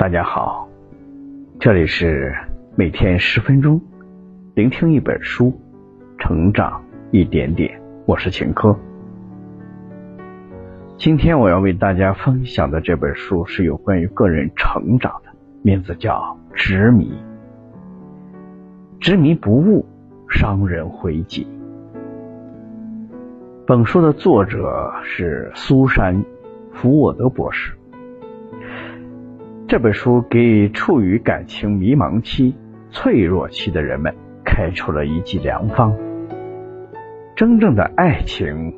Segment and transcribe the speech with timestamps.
[0.00, 0.66] 大家好，
[1.60, 2.34] 这里是
[2.74, 3.78] 每天十分钟，
[4.54, 5.52] 聆听一本书，
[6.16, 7.78] 成长一点点。
[8.06, 8.74] 我是秦科。
[10.96, 17.12] 今天我要为大家分享的这本书是有关于个人成长的，名字叫《执迷》。
[19.00, 19.84] 执迷不悟，
[20.30, 21.46] 伤人回己。
[23.66, 26.16] 本书的作者是苏珊·
[26.72, 27.74] 福沃德博士。
[29.70, 32.56] 这本书给处于感情迷茫期、
[32.90, 34.12] 脆弱期的人们
[34.44, 35.96] 开出了一剂良方。
[37.36, 38.74] 真正的爱情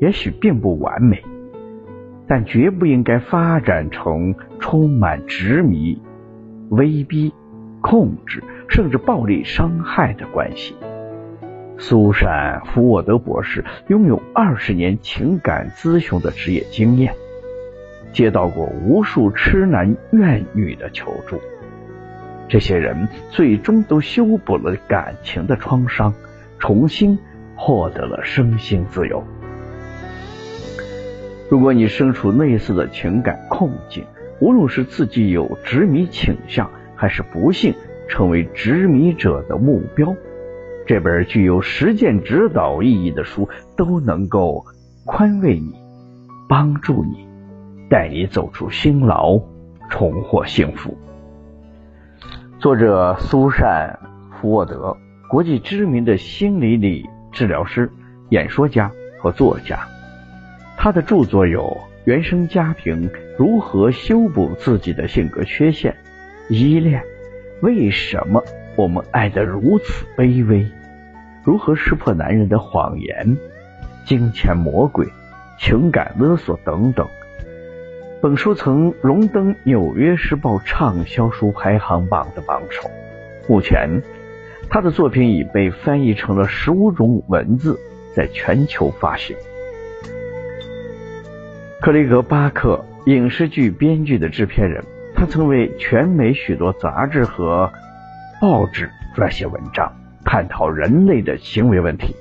[0.00, 1.22] 也许并不完美，
[2.26, 6.02] 但绝不应该发展成充满执迷、
[6.70, 7.32] 威逼、
[7.80, 10.74] 控制，甚至暴力伤害的关系。
[11.78, 17.14] 苏珊·福沃德博士拥有二十年情感咨询的职业经验。
[18.12, 21.40] 接到过无数痴男怨女的求助，
[22.48, 26.12] 这些人最终都修补了感情的创伤，
[26.58, 27.18] 重新
[27.56, 29.24] 获得了身心自由。
[31.50, 34.04] 如果你身处类似的情感困境，
[34.40, 37.74] 无论是自己有执迷倾向，还是不幸
[38.08, 40.14] 成为执迷者的目标，
[40.86, 44.64] 这本具有实践指导意义的书都能够
[45.04, 45.74] 宽慰你，
[46.48, 47.31] 帮助你。
[47.92, 49.38] 带你走出辛劳，
[49.90, 50.96] 重获幸福。
[52.58, 53.98] 作者苏珊·
[54.40, 54.96] 福沃德，
[55.28, 57.92] 国际知名的心理理治疗师、
[58.30, 59.78] 演说家和作家。
[60.78, 61.64] 他的著作有
[62.04, 65.94] 《原生家庭如何修补自己的性格缺陷》
[66.56, 67.04] 《依恋
[67.60, 68.42] 为什么
[68.74, 70.60] 我们爱得如此卑微》
[71.44, 73.26] 《如何识破男人的谎言》
[74.06, 75.04] 《金钱魔鬼》
[75.58, 77.06] 《情感勒索》等等。
[78.22, 82.88] 本书曾荣登《纽约时报》畅销书排行榜的榜首。
[83.48, 84.00] 目前，
[84.70, 87.80] 他的作品已被翻译成了十五种文字，
[88.14, 89.34] 在全球发行。
[91.80, 94.84] 克雷格·巴克，影视剧编剧的制片人，
[95.16, 97.72] 他曾为全美许多杂志和
[98.40, 99.92] 报纸撰写文章，
[100.24, 102.14] 探讨人类的行为问题。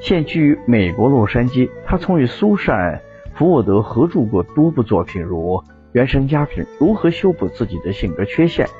[0.00, 3.00] 现居美国洛杉矶，他曾与苏珊。
[3.36, 5.58] 福沃德合著过多部作品，如
[5.92, 8.66] 《原生家庭如何修补自己的性格缺陷》《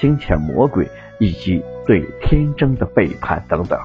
[0.00, 0.84] 金钱魔鬼》
[1.18, 3.76] 以及《对天真的背叛》等等。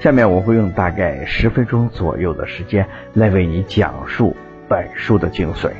[0.00, 4.36] 下面我会用大概十分钟左右的时间来为你讲述
[4.68, 5.72] 本书的精髓。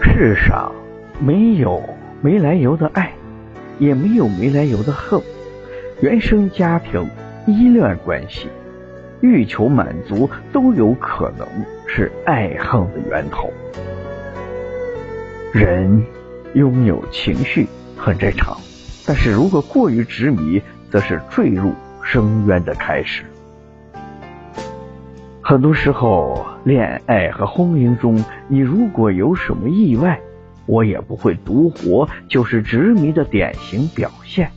[0.00, 0.72] 世上
[1.18, 1.82] 没有
[2.22, 3.10] 没来由的爱，
[3.80, 5.20] 也没有没来由的恨。
[6.00, 7.10] 原生家庭、
[7.48, 8.48] 依恋关系。
[9.20, 11.46] 欲求满足都有可能
[11.86, 13.50] 是爱恨的源头。
[15.52, 16.04] 人
[16.54, 17.66] 拥有情绪
[17.96, 18.56] 很正常，
[19.06, 20.60] 但是如果过于执迷，
[20.90, 21.72] 则是坠入
[22.02, 23.24] 深渊的开始。
[25.40, 30.20] 很多时候，恋爱和婚姻中，你如果有什么意外，
[30.66, 34.50] 我也不会独活，就是执迷的典型表现。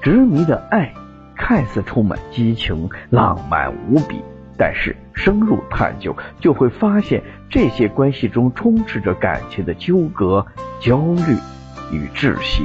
[0.00, 0.94] 执迷的爱。
[1.36, 4.20] 看似充满激情、浪漫无比，
[4.58, 10.46] 但是深入探究就会发现，这些关系中充斥着感情的纠葛、
[10.80, 11.36] 焦虑
[11.92, 12.64] 与窒息。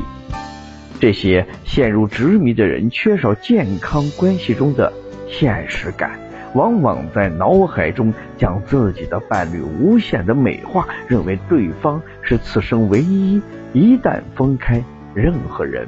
[0.99, 4.93] 这些陷入执迷的人缺少健康关系中的
[5.27, 6.11] 现实感，
[6.53, 13.41] 往往在脑海中将自己的伴侣无限的美化，认为对方是此生唯一，
[13.73, 14.83] 一旦分开，
[15.15, 15.87] 任何人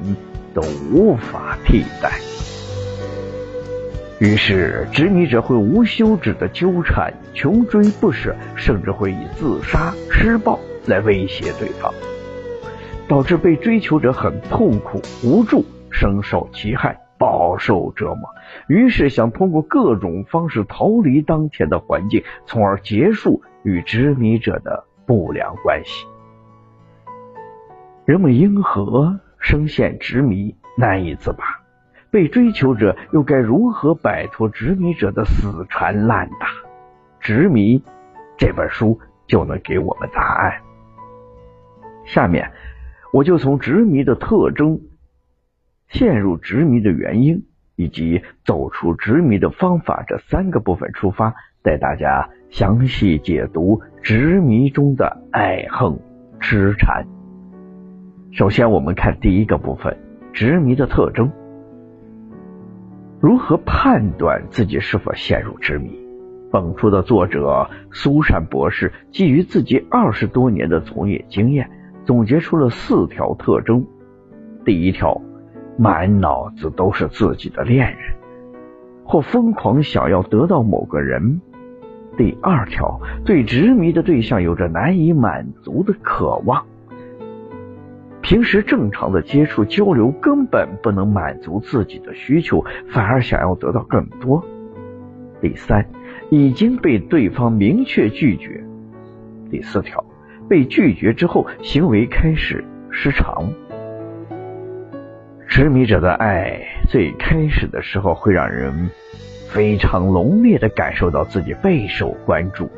[0.53, 0.61] 都
[0.91, 2.32] 无法替代。
[4.23, 10.57] 于是，执迷者会无休止的纠缠、穷追不舍，甚至会以自杀、施暴
[10.87, 11.93] 来威胁对方，
[13.05, 18.29] 导致被追求者很痛苦、无助、深受其害、饱受折磨。
[18.69, 26.07] 于是，想通过各种方式逃离当前的环境，从而结束与执迷者的不良关系。
[28.05, 31.62] 人们因何深陷执迷，难以自拔？
[32.13, 36.47] 被追求者又该如何摆脱执迷者的死缠烂打？
[37.19, 37.81] 执迷
[38.37, 40.61] 这本书就能给我们答案。
[42.05, 42.51] 下面
[43.11, 44.79] 我就从执迷的特征、
[45.87, 51.33] 陷入执迷的原因以及走出执迷的方法这三个部分出发，
[51.63, 55.99] 带大家详细解读执迷中的爱恨
[56.39, 57.07] 痴缠。
[58.31, 59.97] 首先，我们看第一个部分：
[60.31, 61.31] 执迷的特征。
[63.23, 65.97] 如何判断自己是否陷入执迷？
[66.51, 71.71] 本书的作者苏珊博士基于自己二十多年的从业经验，
[72.03, 73.87] 总结出了四条特征。
[74.65, 75.21] 第一条，
[75.77, 78.13] 满脑子都是自己的恋人，
[79.05, 81.39] 或疯狂想要得到某个人。
[82.17, 86.65] 第二条，对执迷的对象有着难以满足的渴望。
[88.23, 94.43] 平时正常的接触交流根本不能满足自己的需求，反而想要得到更多。
[95.41, 95.85] 第三，
[96.31, 98.63] 已经被对方明确拒绝。
[99.51, 100.03] 第四条，
[100.49, 103.53] 被拒绝之后行为开始失常。
[105.47, 108.89] 执迷者的爱最开始的时候会让人。
[109.49, 112.71] 非常浓烈的感受到自己备受关注，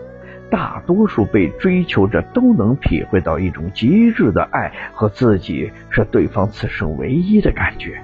[0.51, 8.01] 大多数被追求者都能体会到一种极致的爱和自己是对方此生唯一的感觉。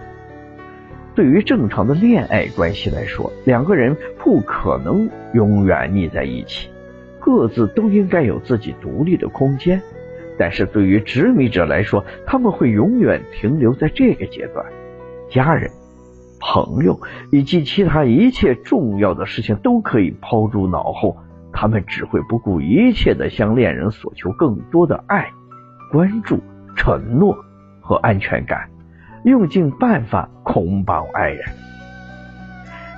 [1.13, 6.69] 对于正常的恋爱关系来说，两个人不可能永远腻在一起，
[7.19, 9.81] 各自都应该有自己独立的空间。
[10.39, 14.65] 但是对于执迷者来说，他们会永远停留在这个阶段，
[15.29, 15.69] 家人。
[16.43, 16.99] 朋友
[17.31, 21.17] 以及其他一切重要的事情都可以抛诸脑后，
[21.53, 25.29] 他们只会不顾一切的向恋人索求更多的爱、
[25.91, 26.41] 关注、
[26.75, 27.37] 承诺
[27.81, 28.69] 和安全感，
[29.23, 31.45] 用尽办法捆绑爱人。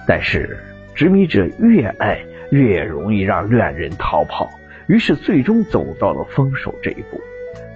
[0.08, 0.58] 但是，
[0.94, 2.20] 执迷者越爱
[2.52, 4.50] 越容易让恋人逃跑，
[4.88, 7.20] 于是最终走到了分手这一步。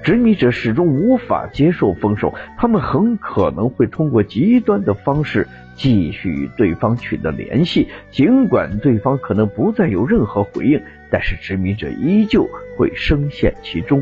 [0.04, 14.02] 执迷者始终无法接受分手，他们很可能会通过极端的方式继续与对方取得联系，尽管对方可能不再有任何回应，但是执迷者依旧会深陷其中，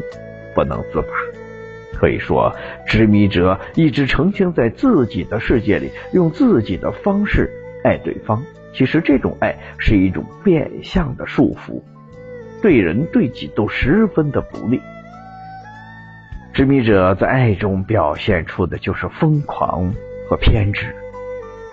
[0.54, 1.08] 不能自拔。
[1.94, 2.54] 可以说，
[2.86, 7.50] 执迷者一直沉浸在自己的世界里，用自己的方式
[7.84, 8.44] 爱对方。
[8.74, 11.82] 其实，这种爱是一种变相的束缚，
[12.62, 14.82] 对人对己都十分的不利。
[16.56, 19.94] 执迷者在爱中表现出的就是疯狂
[20.30, 20.96] 和偏执，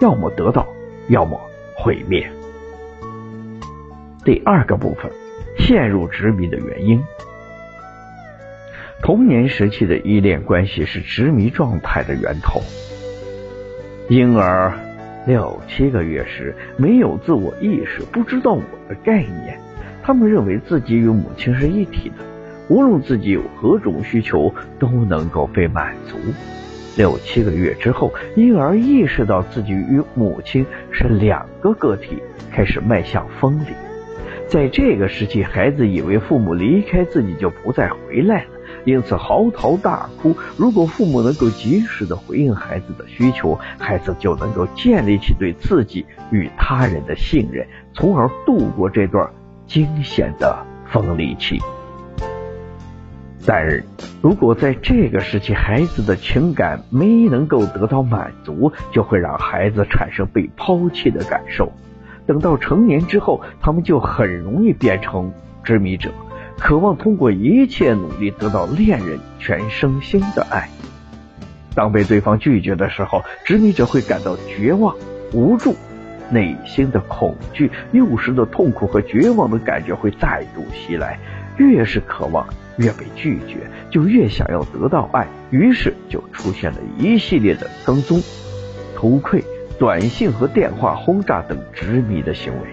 [0.00, 0.66] 要么得到，
[1.06, 1.40] 要么
[1.76, 2.28] 毁灭。
[4.24, 5.08] 第二个部分，
[5.56, 7.00] 陷入执迷的原因。
[9.00, 12.60] 童年时期的依恋关系是执迷状态的源头。
[14.08, 14.72] 婴儿
[15.24, 19.60] 六七个月时没有自我意识，不知道我的概念，
[20.02, 22.31] 他们认为自己与母亲是一体的。
[22.68, 26.16] 无论自己有何种需求，都能够被满足。
[26.96, 32.18] 六七个月之后，婴儿意识到自己与母亲是两个个体，
[32.50, 33.72] 开始迈向分离。
[34.46, 38.50] 在这个时期，孩子以为父母离开自己就不再回来了，
[38.84, 40.36] 因此嚎啕大哭。
[40.58, 49.30] 如果父母能够及时的回应孩子的需求，孩子就能够建立起对自己与他人的信任，从而度过这段
[49.66, 51.58] 惊险的分离期。
[53.44, 53.84] 但是
[54.22, 61.72] 如果在这个时期，孩子的情感没能够得到满足，就会让孩子产生被抛弃的感受。
[62.24, 65.32] 等到成年之后，他们就很容易变成
[65.64, 66.12] 执迷者，
[66.56, 70.68] 渴望通过一切努力得到恋人全身心的爱。
[71.74, 74.94] 当被对方拒绝的时候，执迷者会感到绝望、
[75.32, 75.74] 无助，
[76.30, 81.18] 内心的恐惧、幼时的痛苦和绝望的感觉会再度袭来。
[81.56, 82.46] 越是渴望。
[82.76, 83.58] 越被拒绝，
[83.90, 88.20] 就越想要得到爱，于是就出现了一系列的跟踪、
[88.96, 89.42] 偷窥、
[89.78, 92.68] 短信和电话轰炸等执迷的行为。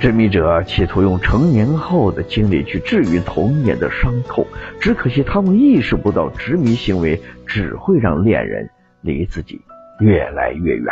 [0.00, 4.46] 执迷者企图用成年后的经历去治愈童年的伤痛，
[4.80, 9.60] 只可惜他们意识不到执迷行为只会让恋人离自己
[9.98, 10.86] 越来越远。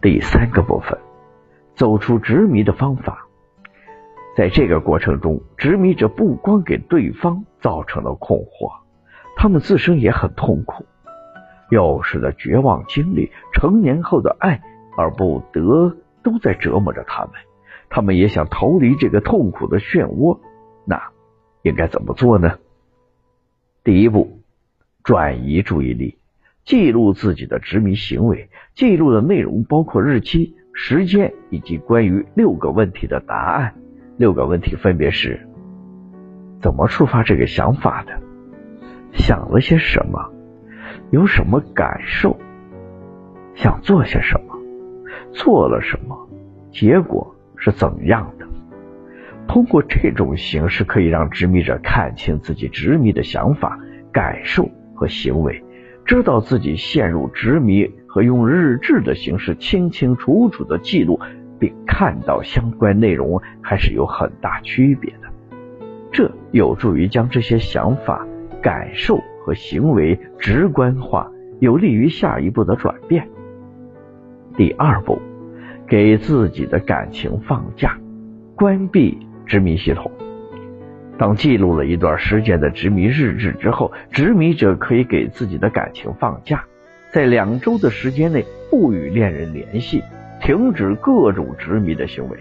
[0.00, 0.98] 第三个部分，
[1.74, 3.25] 走出执迷的方法。
[4.36, 8.70] 在这个过程中，执迷者不光给对方造成了困惑，
[9.34, 10.84] 他们自身也很痛苦。
[11.70, 14.60] 幼时的绝望经历、成年后的爱
[14.98, 17.32] 而不得，都在折磨着他们。
[17.88, 20.38] 他们也想逃离这个痛苦的漩涡，
[20.84, 21.02] 那
[21.62, 22.58] 应该怎么做呢？
[23.84, 24.42] 第一步，
[25.02, 26.18] 转移注意力，
[26.66, 28.50] 记录自己的执迷行为。
[28.74, 33.76] 记录的内容包括日期、时间以及关于六个问题的答案。
[34.16, 35.46] 六个问题分别是：
[36.62, 38.18] 怎么触发这个想法的？
[39.12, 40.32] 想了些什么？
[41.10, 42.36] 有什么感受？
[43.54, 44.56] 想做些什么？
[45.32, 46.16] 做了什么？
[46.70, 48.46] 结果是怎样的？
[49.46, 53.78] 通过这种形式，可以让执迷者看清自己执迷的想法、
[54.12, 55.62] 感受和行为，
[56.06, 61.20] 知道自己陷入执迷和用日志的形式清清楚楚的记录
[61.58, 65.28] 并看到相关内容还是有很大区别的。
[66.12, 68.26] 这有助于将这些想法、
[68.62, 73.28] 感受和行为直观化，有利于下一步的转变。
[74.56, 75.20] 第二步，
[75.86, 77.98] 给自己的感情放假，
[78.54, 80.10] 关闭执迷系统。
[81.18, 86.64] 当记录了一段时间的执迷日志之后，执迷者可以给自己的感情放假，
[87.12, 90.02] 在两周的时间内不与恋人联系，
[90.40, 92.38] 停止各种执迷的行为。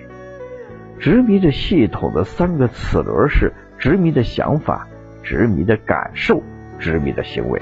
[1.00, 4.88] 执迷的系统的三个齿轮是：执迷的想法、
[5.24, 6.42] 执迷的感受、
[6.80, 7.62] 执迷的行为。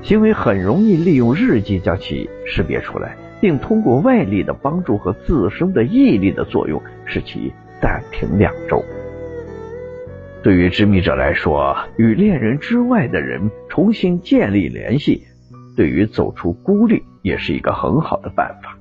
[0.00, 8.82] 行为很容易利用日记将其识别出来，并通过外力的帮助和自身的毅力的作用，使其暂停两周。
[10.42, 15.22] 对于执迷者来说，与恋人之外的人重新建立联系，
[15.76, 18.76] 对于走出孤立也是一个很好的办法。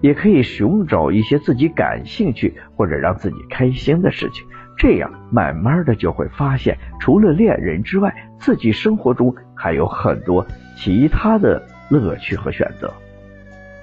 [0.00, 12.92] 也可以寻找一些自己感兴趣或者让自己开心的事情，这样慢慢的就会发现，除了恋人之外，自己生活中还有很多其他的乐趣和选择。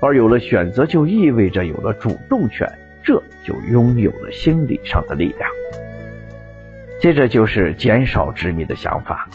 [0.01, 2.69] 而有了选择，就意味着有了主动权，
[3.03, 5.49] 这就拥有了心理上的力量。
[6.99, 9.29] 接着就是减少执迷的想法。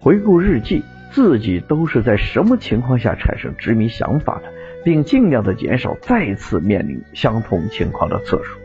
[0.00, 4.52] 回顾日记，自己都是在什么情况下产生执迷想法的，
[4.84, 8.58] 并尽量的减少再次面临相同情况的次数。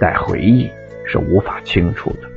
[0.00, 0.70] 但回忆
[1.06, 2.28] 是无法清除的，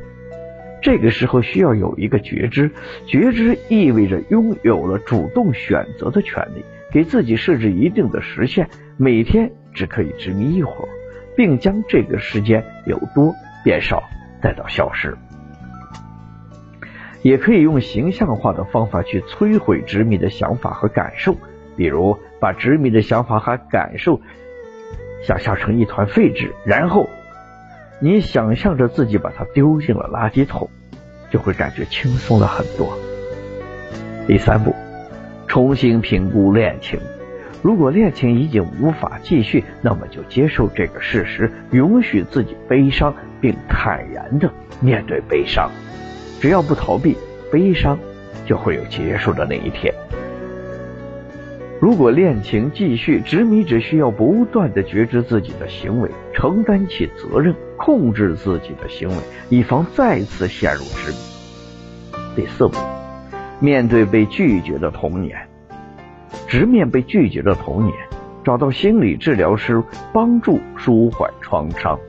[0.81, 2.71] 这个时候需要有一个觉知，
[3.05, 10.89] 觉知意味着拥有了主动选择的权利，给自己设置一定的时限，每天只可以执迷一会儿，
[11.35, 13.33] 并将这个时间由多
[13.63, 14.03] 变少。
[14.39, 15.17] 再到消失，
[17.23, 21.35] 也可以用形象化的方法去摧毁执迷的想法和感受，
[21.77, 24.19] 比如把执迷的想法和感受
[25.25, 27.09] 想象成一团废纸，然后
[28.01, 30.69] 你想象着自己把它丢进了垃圾桶，
[31.31, 32.97] 就会感觉轻松了很多。
[34.27, 34.75] 第三步，
[35.47, 36.99] 重新评估恋情。
[37.63, 45.69] 如果恋情已经无法继续，那么就接受这个事实，允许自己悲伤，并坦然的面对悲伤。
[46.39, 47.17] 只要不逃避，
[47.51, 47.97] 悲伤
[48.45, 49.93] 就会有结束的那一天。
[51.79, 59.15] 如果恋情继续，执迷者需要不断的觉知自己的行为，承担起责任，控制自己的行为，
[59.49, 61.17] 以防再次陷入执迷。
[62.35, 62.77] 第四步，
[63.59, 65.47] 面对被拒绝的童年。
[66.47, 67.93] 直面被拒绝的童年，
[68.43, 71.99] 找到心理治疗师帮助舒缓创伤。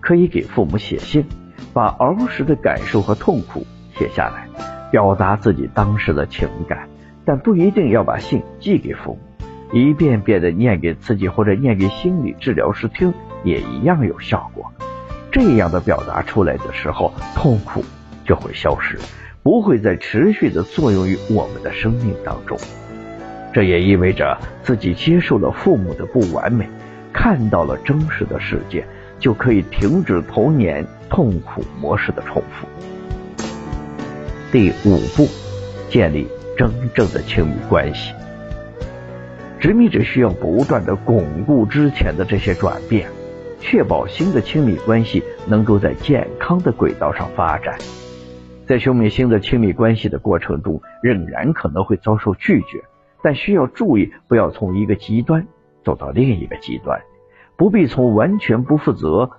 [0.00, 1.24] 可以给父母写信，
[1.72, 3.66] 把儿时的感受和痛苦
[3.96, 4.48] 写下来，
[4.90, 6.88] 表达自己当时的情感。
[7.24, 13.12] 但不一定要把信寄给父母，一遍遍的念给自己或者念给心理治疗师听，
[13.42, 14.72] 也一样有效果。
[15.32, 17.84] 这样的表达出来的时候，痛苦
[18.24, 18.98] 就会消失，
[19.42, 22.56] 不会再持续的作用于我们的生命当中。
[23.52, 26.68] 这也意味着自己接受了父母的不完美，
[27.12, 28.84] 看到了真实的世界，
[29.18, 32.66] 就可以停止童年痛苦模式的重复。
[34.52, 35.26] 第五步，
[35.88, 38.14] 建立真正的亲密关系。
[39.58, 43.08] 执迷者需要不断的巩固之前的这些转变，
[43.60, 47.78] 确保新的亲密关系能够在健康的轨道上发展。
[48.66, 52.82] 在修觅新的亲密关系的过程中，仍然可能会遭受拒绝。
[53.22, 55.46] 但需要注意，不要从一个极端
[55.82, 57.00] 走到另一个极端，
[57.56, 59.30] 不必从完全不负责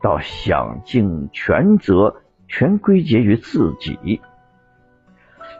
[0.00, 4.20] 到想尽全责，全归结于自己。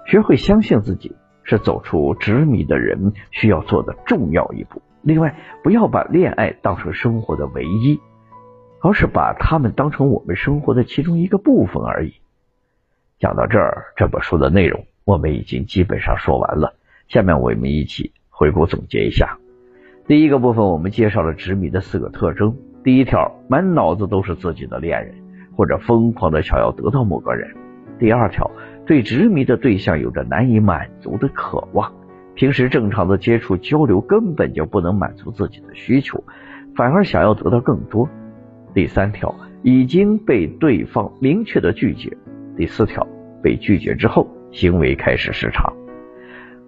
[0.06, 4.82] 学会相信自己是走出执迷的人需要做的重要一步。
[5.02, 8.00] 另外，不要把恋爱当成生活的唯一，
[8.80, 12.14] 而是把他们当成我们生活的其中一个部分而已。
[13.18, 16.76] 讲到这儿，这本书的内容我们已经基本上说完了。
[17.08, 19.38] 下面我们一起回顾总结一下。
[20.06, 22.56] 第一个部分，我们介绍了执迷的四个特征。
[22.84, 25.14] 第一条，满脑子都是自己的恋人，
[25.56, 27.61] 或者疯狂的想要得到某个人。
[28.02, 28.50] 第二条，
[28.84, 31.92] 对执迷的对象有着难以满足的渴望，
[32.34, 36.24] 平时正常的接触交流根本就不能满足自己的需求，
[36.74, 38.08] 反而想要得到更多。
[38.74, 39.32] 第三条，
[39.62, 42.10] 已经被对方明确的拒绝。
[42.56, 43.06] 第四条，
[43.40, 45.72] 被拒绝之后，行为开始失常。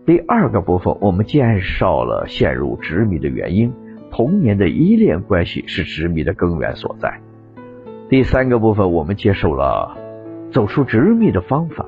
[0.06, 3.72] 第二个部分，我们介绍了陷入执迷的原因，
[4.12, 7.12] 童年的依恋关系是执迷的根源所在。
[8.08, 9.96] 第三个部分，我们接受了
[10.54, 11.84] 走出执迷的方法，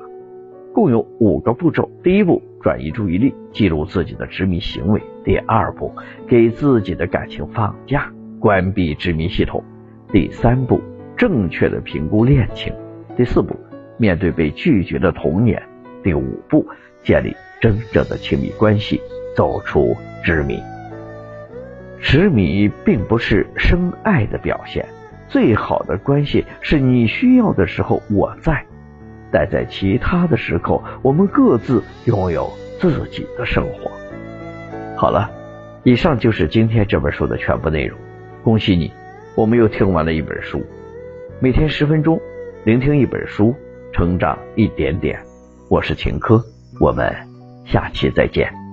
[0.73, 1.89] 共有五个步骤。
[2.03, 5.93] 第一步，转移注意力，记录自己的执迷行为；第二步，
[6.27, 9.63] 给自己的感情放假；关闭执迷系统；
[10.11, 10.81] 第三步，
[11.15, 12.73] 正确的评估恋情；
[13.15, 13.55] 第四步，
[13.97, 15.57] 面对被拒绝的童年；
[16.03, 16.67] 第五步，
[17.01, 18.99] 建立真正的亲密关系，
[19.33, 19.95] 走出
[20.25, 20.59] 执迷。
[22.01, 24.85] 执迷并不是深爱的表现，
[25.29, 28.65] 最好的关系是你需要的时候我在，
[29.31, 33.91] 但在其他的时候，我们各自拥有自己的生活。
[34.95, 35.29] 好了，
[35.83, 37.97] 以上就是今天这本书的全部内容。
[38.43, 38.91] 恭喜你，
[39.35, 40.65] 我们又听完了一本书。
[41.39, 42.19] 每天十分钟，
[42.63, 43.53] 聆听一本书，
[43.91, 45.19] 成长一点点。
[45.69, 46.41] 我是秦科，
[46.79, 47.13] 我们
[47.65, 48.66] 下期再见。